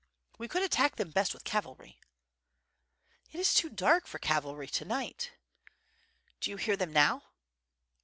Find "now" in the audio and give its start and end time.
6.91-7.21